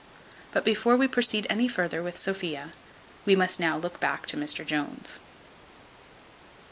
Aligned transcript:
But 0.51 0.65
before 0.65 0.97
we 0.97 1.07
proceed 1.07 1.45
any 1.47 1.67
farther 1.67 2.01
with 2.01 2.17
Sophia, 2.17 2.73
we 3.23 3.35
must 3.35 3.59
now 3.59 3.77
look 3.77 3.99
back 3.99 4.25
to 4.29 4.35
Mr 4.35 4.65
Jones. 4.65 5.19